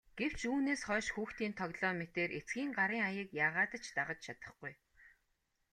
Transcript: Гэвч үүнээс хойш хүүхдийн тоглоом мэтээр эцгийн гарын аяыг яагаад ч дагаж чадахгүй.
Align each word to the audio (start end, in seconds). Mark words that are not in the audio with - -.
Гэвч 0.19 0.39
үүнээс 0.51 0.81
хойш 0.87 1.07
хүүхдийн 1.13 1.53
тоглоом 1.59 1.95
мэтээр 1.99 2.29
эцгийн 2.39 2.71
гарын 2.77 3.01
аяыг 3.09 3.29
яагаад 3.45 3.71
ч 3.83 3.85
дагаж 3.97 4.19
чадахгүй. 4.25 4.73